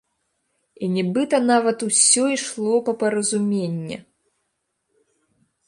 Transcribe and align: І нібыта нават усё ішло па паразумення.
І 0.85 0.87
нібыта 0.95 1.37
нават 1.51 1.77
усё 1.89 2.23
ішло 2.37 2.73
па 2.89 2.97
паразумення. 3.05 3.97